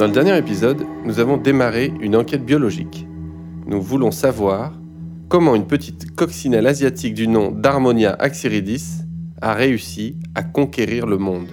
[0.00, 3.06] Dans le dernier épisode, nous avons démarré une enquête biologique.
[3.66, 4.72] Nous voulons savoir
[5.28, 9.02] comment une petite coccinelle asiatique du nom d'Harmonia axyridis
[9.42, 11.50] a réussi à conquérir le monde.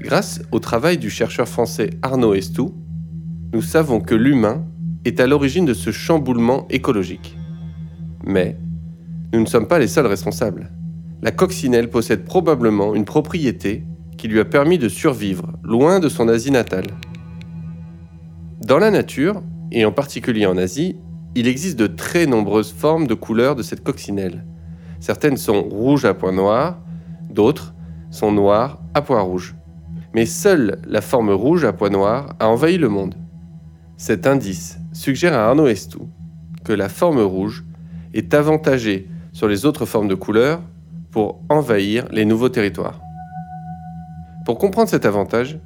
[0.00, 2.74] Grâce au travail du chercheur français Arnaud Estou,
[3.52, 4.66] nous savons que l'humain
[5.04, 7.38] est à l'origine de ce chamboulement écologique.
[8.24, 8.58] Mais
[9.32, 10.72] nous ne sommes pas les seuls responsables.
[11.22, 13.84] La coccinelle possède probablement une propriété
[14.18, 16.88] qui lui a permis de survivre loin de son Asie natale.
[18.60, 20.96] Dans la nature, et en particulier en Asie,
[21.34, 24.44] il existe de très nombreuses formes de couleurs de cette coccinelle.
[25.00, 26.78] Certaines sont rouges à points noirs,
[27.30, 27.74] d'autres
[28.10, 29.54] sont noires à points rouges.
[30.14, 33.14] Mais seule la forme rouge à points noirs a envahi le monde.
[33.96, 36.08] Cet indice suggère à Arnaud Estou
[36.64, 37.64] que la forme rouge
[38.14, 40.60] est avantagée sur les autres formes de couleurs
[41.10, 43.00] pour envahir les nouveaux territoires.
[44.48, 45.58] Pour comprendre cet avantage,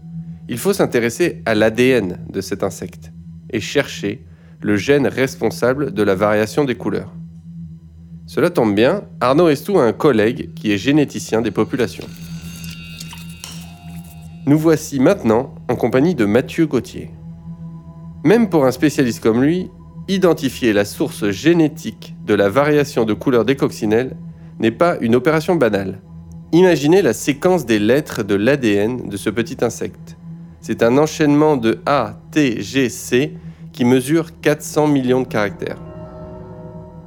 [0.49, 3.13] il faut s'intéresser à l'ADN de cet insecte
[3.51, 4.25] et chercher
[4.61, 7.13] le gène responsable de la variation des couleurs.
[8.27, 12.09] Cela tombe bien, Arnaud Estou a un collègue qui est généticien des populations.
[14.47, 17.13] Nous voici maintenant en compagnie de Mathieu Gauthier.
[18.25, 19.71] Même pour un spécialiste comme lui,
[20.09, 24.17] identifier la source génétique de la variation de couleur des coccinelles
[24.59, 26.01] n'est pas une opération banale.
[26.55, 30.19] Imaginez la séquence des lettres de l'ADN de ce petit insecte.
[30.61, 33.33] C'est un enchaînement de A, T, G, C
[33.73, 35.81] qui mesure 400 millions de caractères.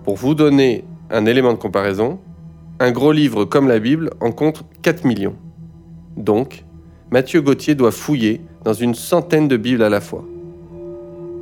[0.03, 2.19] Pour vous donner un élément de comparaison,
[2.79, 5.35] un gros livre comme la Bible en compte 4 millions.
[6.17, 6.65] Donc,
[7.11, 10.25] Mathieu Gauthier doit fouiller dans une centaine de Bibles à la fois.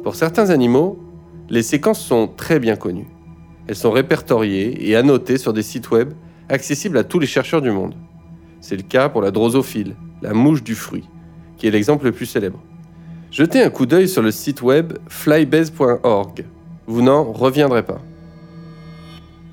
[0.04, 1.00] Pour certains animaux,
[1.50, 3.08] les séquences sont très bien connues.
[3.67, 6.12] Elles sont répertoriées et annotées sur des sites web
[6.54, 7.96] accessibles à tous les chercheurs du monde.
[8.62, 11.10] C'est le cas pour la drosophile, la mouche du fruit,
[11.58, 12.62] qui est l'exemple le plus célèbre.
[13.32, 16.45] Jetez un coup d'œil sur le site web flybase.org.
[16.86, 18.02] Vous n'en reviendrez pas.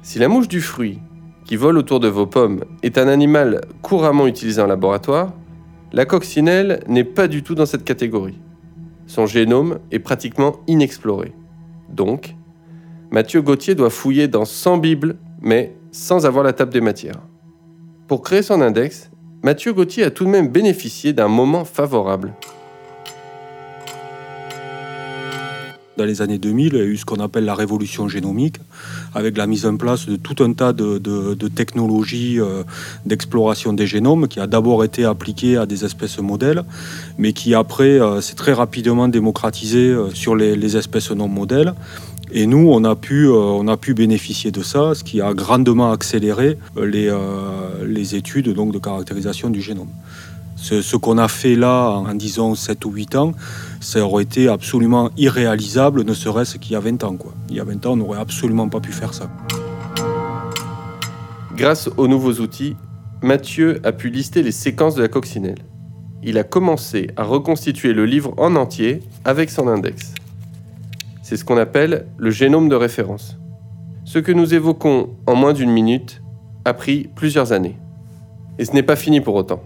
[0.03, 0.99] Si la mouche du fruit,
[1.45, 5.33] qui vole autour de vos pommes, est un animal couramment utilisé en laboratoire,
[5.93, 8.39] la coccinelle n'est pas du tout dans cette catégorie.
[9.07, 11.33] Son génome est pratiquement inexploré.
[11.89, 12.37] Donc,
[13.11, 17.21] Mathieu Gauthier doit fouiller dans 100 Bibles, mais sans avoir la table des matières.
[18.09, 19.11] Pour créer son index,
[19.43, 22.35] Mathieu Gauthier a tout de même bénéficié d'un moment favorable.
[26.01, 28.57] Dans les années 2000, il y a eu ce qu'on appelle la révolution génomique,
[29.15, 32.63] avec la mise en place de tout un tas de, technologies euh,
[33.05, 36.65] d'exploration des génomes, qui a d'abord été appliquée à des espèces modèles,
[37.19, 41.75] mais qui après euh, s'est très rapidement démocratisé euh, sur les, espèces non modèles.
[42.33, 45.91] Et nous, on a, pu, on a pu bénéficier de ça, ce qui a grandement
[45.91, 47.13] accéléré les,
[47.85, 49.89] les études de caractérisation du génome.
[50.57, 53.33] Ce, qu'on a fait là en, disons 7 ou 8 ans,
[53.81, 57.17] ça aurait été absolument irréalisable, ne serait-ce qu'il y a 20 ans.
[57.49, 59.31] Il y a 20 ans, on n'aurait absolument pas pu faire ça.
[61.57, 62.77] Grâce aux nouveaux outils,
[63.23, 65.59] Mathieu a pu lister les séquences de la coccinelle.
[66.23, 70.13] Il a commencé à reconstituer le livre en entier avec son index.
[71.31, 73.39] C'est ce qu'on appelle le génome de référence.
[74.05, 76.25] Ce que nous évoquons en moins d'une minute
[76.65, 77.79] a pris plusieurs années.
[78.59, 79.63] Et ce n'est pas fini pour autant.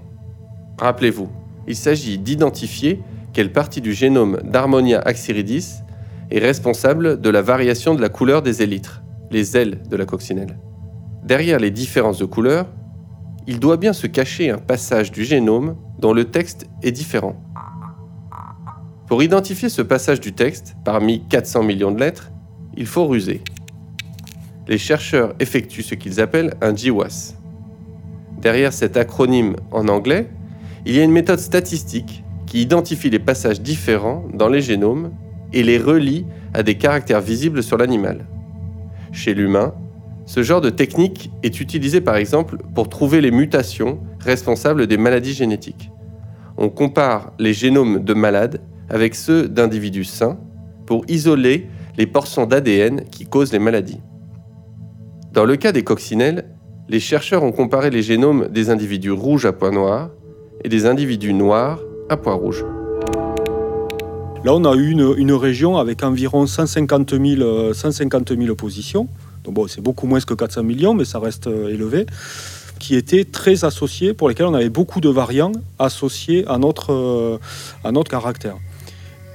[0.79, 1.31] Rappelez-vous,
[1.67, 3.01] il s'agit d'identifier
[3.33, 5.77] quelle partie du génome d'Harmonia axyridis
[6.31, 10.59] est responsable de la variation de la couleur des élytres, les ailes de la coccinelle.
[11.23, 12.67] Derrière les différences de couleur,
[13.47, 17.37] il doit bien se cacher un passage du génome dont le texte est différent.
[19.07, 22.31] Pour identifier ce passage du texte, parmi 400 millions de lettres,
[22.77, 23.43] il faut ruser.
[24.67, 27.35] Les chercheurs effectuent ce qu'ils appellent un GWAS.
[28.41, 30.31] Derrière cet acronyme en anglais,
[30.87, 35.13] il y a une méthode statistique qui identifie les passages différents dans les génomes
[35.53, 38.27] et les relie à des caractères visibles sur l'animal.
[39.13, 39.75] Chez l'humain,
[40.25, 45.35] ce genre de technique est utilisé par exemple pour trouver les mutations responsables des maladies
[45.35, 45.91] génétiques.
[46.57, 48.61] On compare les génomes de malades
[48.95, 50.39] avec ceux d'individus sains
[50.87, 51.67] pour isoler
[51.99, 53.99] les portions d'ADN qui causent les maladies.
[55.33, 56.45] Dans le cas des coccinelles,
[56.89, 60.11] les chercheurs ont comparé les génomes des individus rouges à points noirs
[60.63, 62.65] et des individus noirs à poids rouge.
[64.45, 69.09] Là, on a eu une, région avec environ 150 000, 150 positions.
[69.43, 72.07] Donc bon, c'est beaucoup moins que 400 millions, mais ça reste euh, élevé
[72.79, 77.39] qui étaient très associés, pour lesquels on avait beaucoup de variants associés à notre, euh,
[77.83, 78.57] à notre caractère.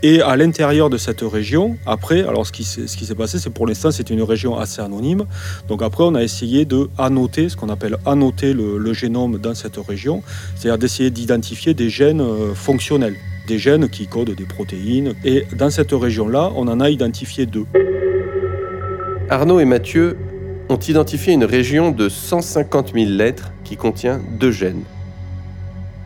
[0.01, 3.92] Et à l'intérieur de cette région, après, alors ce qui, s'est passé, c'est pour l'instant,
[3.92, 5.25] c'est une région assez anonyme.
[5.68, 9.78] Donc après, on a essayé de annoter, ce qu'on appelle annoter le, génome dans cette
[9.78, 10.24] région,
[10.56, 13.16] c'est-à-dire d'essayer d'identifier des gènes euh, fonctionnels
[13.48, 15.16] des gènes qui codent des protéines.
[15.25, 17.66] Et dans cette région-là, on en a identifié deux.
[19.28, 20.18] Arnaud et Mathieu
[20.69, 24.84] ont identifié une région de 150 000 lettres qui contient deux gènes.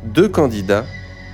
[0.05, 0.85] Deux candidats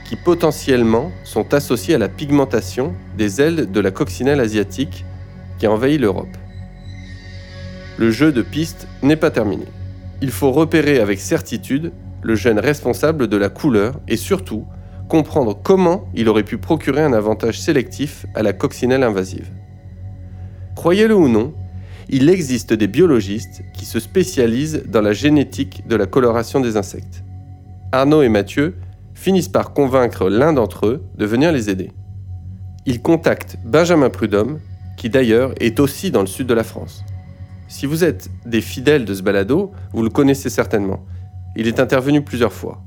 [0.10, 5.06] qui potentiellement sont associés à la pigmentation des ailes de la coccinelle asiatique
[5.60, 6.36] qui a envahi l'Europe.
[8.00, 9.66] Le jeu de piste n'est pas terminé.
[10.24, 11.92] Il faut repérer avec certitude
[12.24, 14.66] le gène responsable de la couleur et surtout
[15.10, 19.52] comprendre comment il aurait pu procurer un avantage sélectif à la coccinelle invasive.
[20.76, 21.54] Croyez-le ou non,
[22.10, 27.24] il existe des biologistes qui se spécialisent dans la génétique de la coloration des insectes.
[27.92, 28.74] Arnaud et Mathieu
[29.20, 31.92] finissent par convaincre l'un d'entre eux de venir les aider.
[32.86, 34.60] Ils contactent Benjamin Prudhomme,
[34.96, 37.04] qui d'ailleurs est aussi dans le sud de la France.
[37.68, 41.06] Si vous êtes des fidèles de ce balado, vous le connaissez certainement.
[41.58, 42.82] Il est intervenu plusieurs fois.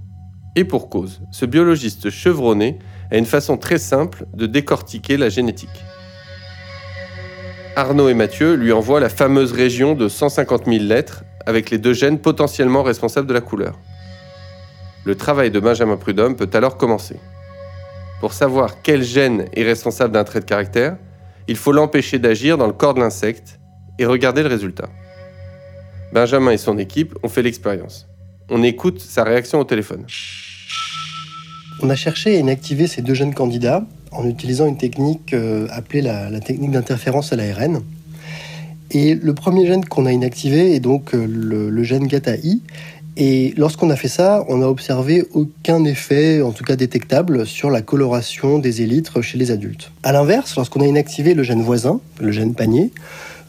[0.57, 2.79] Et pour cause, ce biologiste chevronné
[3.11, 5.85] a une façon très simple de décortiquer la génétique.
[7.77, 11.93] Arnaud et Mathieu lui envoient la fameuse région de 150 000 lettres avec les deux
[11.93, 13.79] gènes potentiellement responsables de la couleur.
[15.05, 17.17] Le travail de Benjamin Prudhomme peut alors commencer.
[18.21, 20.97] Pour savoir quel gène est responsable d'un trait de caractère,
[21.49, 23.59] il faut l'empêcher d'agir dans le corps de l'insecte
[23.99, 24.89] et regarder le résultat.
[26.13, 28.07] Benjamin et son équipe ont fait l'expérience.
[28.49, 30.07] On écoute sa réaction au téléphone.
[31.81, 36.03] On a cherché à inactiver ces deux jeunes candidats en utilisant une technique euh, appelée
[36.03, 37.83] la, technique d'interférence à l'ARN.
[38.93, 42.63] Et le premier gène qu'on a inactivé est donc euh, le, le gène GATA-I,
[43.17, 47.71] et lorsqu'on a fait ça, on n'a observé aucun effet, en tout cas détectable, sur
[47.71, 49.93] la coloration des élytres chez les adultes.
[50.03, 52.91] A l'inverse, lorsqu'on a inactivé le gène voisin, le gène panier,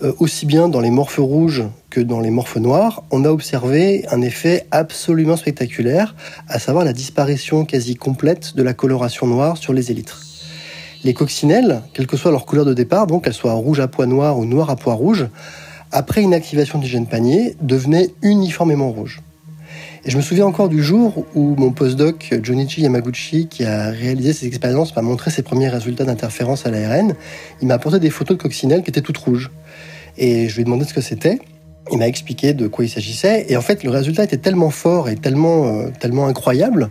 [0.04, 4.06] euh, aussi bien dans les morphes rouges que dans les morphes noirs, on a observé
[4.12, 6.14] un effet absolument spectaculaire,
[6.50, 10.22] à savoir la disparition quasi complète de la coloration noire sur les élytres.
[11.06, 14.08] Les coccinelles, quelle que soit leur couleur de départ, donc qu'elles soient rouge à pois
[14.08, 15.28] noir ou noir à pois rouge,
[15.92, 19.22] après inactivation du gène panier, devenaient uniformément rouges.
[20.06, 24.34] Et je me souviens encore du jour où mon postdoc Junichi Yamaguchi, qui a réalisé
[24.34, 27.16] ces expériences, m'a montré ses premiers résultats d'interférence à l'ARN.
[27.62, 29.50] Il m'a apporté des photos de coccinelles qui étaient toutes rouges.
[30.18, 31.40] Et je lui ai demandé ce que c'était.
[31.90, 33.46] Il m'a expliqué de quoi il s'agissait.
[33.48, 36.90] Et en fait, le résultat était tellement fort et tellement, euh, tellement incroyable.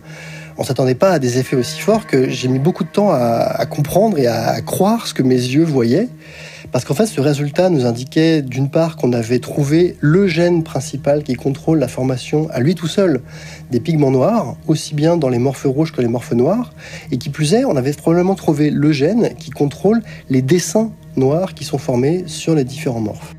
[0.57, 3.17] On s'attendait pas à des effets aussi forts que j'ai mis beaucoup de temps à,
[3.17, 6.09] à comprendre et à croire ce que mes yeux voyaient.
[6.73, 11.21] Parce qu'en fait, ce résultat nous indiquait d'une part qu'on avait trouvé le gène principal
[11.21, 13.21] qui contrôle la formation à lui tout seul
[13.69, 16.73] des pigments noirs, aussi bien dans les morphes rouges que les morphes noirs,
[17.11, 20.01] et qui plus est, on avait probablement trouvé le gène qui contrôle
[20.31, 23.32] les dessins noirs qui sont formés sur les différents morphes.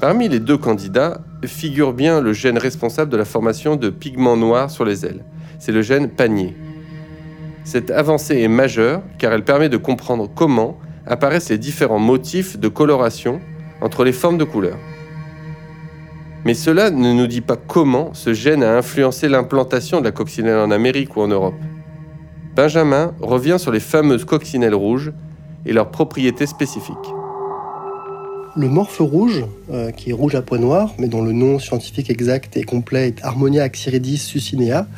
[0.00, 4.70] Parmi les deux candidats figure bien le gène responsable de la formation de pigments noirs
[4.70, 5.22] sur les ailes.
[5.58, 6.56] C'est le gène panier.
[7.64, 12.68] Cette avancée est majeure car elle permet de comprendre comment apparaissent les différents motifs de
[12.68, 13.40] coloration
[13.82, 14.78] entre les formes de couleurs.
[16.46, 20.60] Mais cela ne nous dit pas comment ce gène a influencé l'implantation de la coccinelle
[20.60, 21.60] en Amérique ou en Europe.
[22.56, 25.12] Benjamin revient sur les fameuses coccinelles rouges
[25.66, 27.19] et leurs propriétés spécifiques.
[28.56, 32.10] Le morphe rouge, euh, qui est rouge à pois noir, mais dont le nom scientifique
[32.10, 34.88] exact et complet est Harmonia axyridis succinea,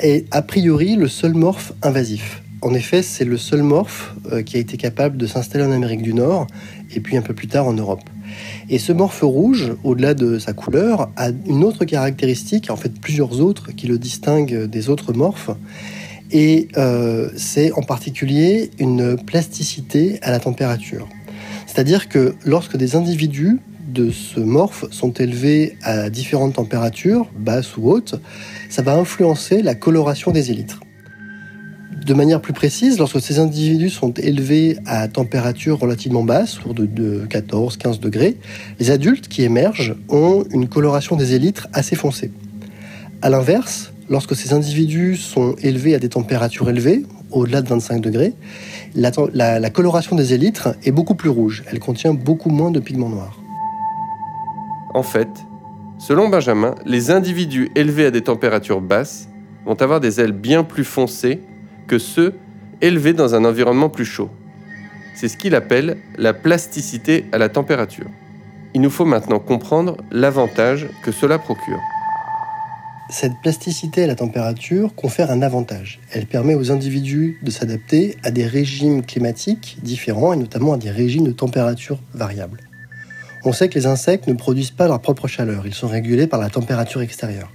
[0.00, 2.42] est a priori le seul morphe invasif.
[2.60, 6.02] En effet, c'est le seul morphe euh, qui a été capable de s'installer en Amérique
[6.02, 6.48] du Nord
[6.92, 8.02] et puis un peu plus tard en Europe.
[8.68, 13.40] Et ce morphe rouge, au-delà de sa couleur, a une autre caractéristique, en fait plusieurs
[13.40, 15.50] autres, qui le distinguent des autres morphes.
[16.32, 21.08] Et euh, c'est en particulier une plasticité à la température.
[21.78, 27.88] C'est-à-dire que lorsque des individus de ce morphe sont élevés à différentes températures, basses ou
[27.88, 28.20] hautes,
[28.68, 30.80] ça va influencer la coloration des élytres.
[32.04, 37.24] De manière plus précise, lorsque ces individus sont élevés à température relativement basse, autour de,
[37.28, 38.38] 14-15 degrés,
[38.80, 42.32] les adultes qui émergent ont une coloration des élytres assez foncée.
[43.22, 48.34] A l'inverse, lorsque ces individus sont élevés à des températures élevées, au-delà de 25 degrés,
[48.94, 51.64] la, coloration des élytres est beaucoup plus rouge.
[51.70, 53.38] Elle contient beaucoup moins de pigments noirs.
[54.94, 55.28] En fait,
[55.98, 59.28] selon Benjamin, les individus élevés à des températures basses
[59.66, 61.40] vont avoir des ailes bien plus foncées
[61.86, 62.34] que ceux
[62.80, 64.30] élevés dans un environnement plus chaud.
[65.14, 68.06] C'est ce qu'il appelle la plasticité à la température.
[68.74, 71.80] Il nous faut maintenant comprendre l'avantage que cela procure.
[73.10, 75.98] Cette plasticité à la température confère un avantage.
[76.12, 80.90] Elle permet aux individus de s'adapter à des régimes climatiques différents et notamment à des
[80.90, 82.60] régimes de température variables.
[83.46, 86.38] On sait que les insectes ne produisent pas leur propre chaleur, ils sont régulés par
[86.38, 87.50] la température extérieure.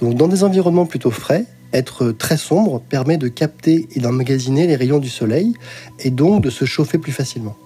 [0.00, 4.74] Donc dans des environnements plutôt frais, être très sombre permet de capter et d'emmagasiner les
[4.74, 5.54] rayons du soleil
[6.00, 7.56] et donc de se chauffer plus facilement.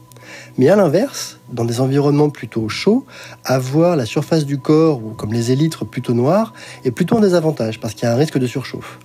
[0.59, 3.05] Mais à l'inverse, dans des environnements plutôt chauds,
[3.45, 6.53] avoir la surface du corps, ou comme les élytres, plutôt noires,
[6.85, 8.99] est plutôt un désavantage parce qu'il y a un risque de surchauffe.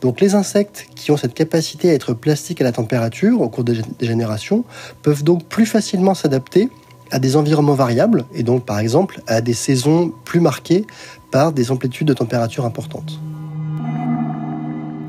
[0.00, 3.64] Donc les insectes qui ont cette capacité à être plastiques à la température au cours
[3.64, 4.64] des générations
[5.02, 6.70] peuvent donc plus facilement s'adapter
[7.10, 10.86] à des environnements variables et donc par exemple à des saisons plus marquées
[11.30, 13.20] par des amplitudes de température importantes.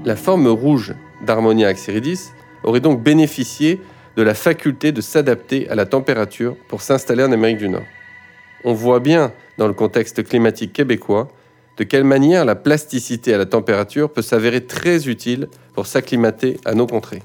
[0.05, 2.29] La forme rouge d'Harmonia axyridis
[2.63, 3.81] aurait donc bénéficié
[4.19, 7.85] de la faculté de s'adapter à la température pour s'installer en Amérique du Nord.
[8.65, 11.29] On voit bien, dans le contexte climatique québécois,
[11.77, 16.73] de quelle manière la plasticité à la température peut s'avérer très utile pour s'acclimater à
[16.73, 17.23] nos contrées.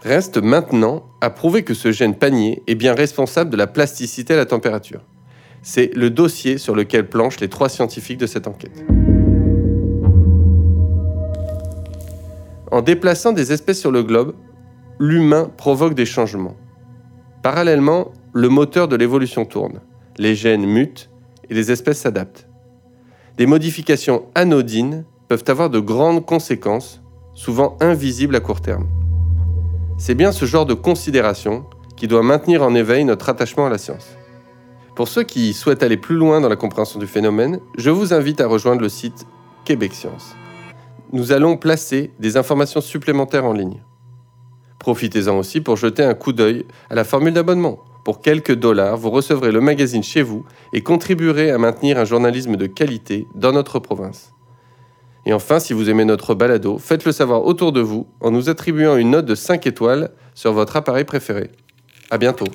[0.00, 4.38] Reste maintenant à prouver que ce gène panier est bien responsable de la plasticité à
[4.38, 5.02] la température.
[5.60, 8.82] C'est le dossier sur lequel planchent les trois scientifiques de cette enquête.
[12.70, 14.32] En déplaçant des espèces sur le globe,
[15.00, 16.56] l'humain provoque des changements.
[17.42, 19.80] Parallèlement, le moteur de l'évolution tourne.
[20.18, 21.08] Les gènes mutent
[21.48, 22.46] et les espèces s'adaptent.
[23.38, 27.00] Des modifications anodines peuvent avoir de grandes conséquences,
[27.32, 28.86] souvent invisibles à court terme.
[29.96, 31.64] C'est bien ce genre de considération
[31.96, 34.18] qui doit maintenir en éveil notre attachement à la science.
[34.96, 38.42] Pour ceux qui souhaitent aller plus loin dans la compréhension du phénomène, je vous invite
[38.42, 39.26] à rejoindre le site
[39.64, 40.36] Québec Science.
[41.12, 43.80] Nous allons placer des informations supplémentaires en ligne.
[44.80, 47.84] Profitez-en aussi pour jeter un coup d'œil à la formule d'abonnement.
[48.02, 52.56] Pour quelques dollars, vous recevrez le magazine chez vous et contribuerez à maintenir un journalisme
[52.56, 54.32] de qualité dans notre province.
[55.26, 58.96] Et enfin, si vous aimez notre balado, faites-le savoir autour de vous en nous attribuant
[58.96, 61.50] une note de 5 étoiles sur votre appareil préféré.
[62.10, 62.46] À bientôt.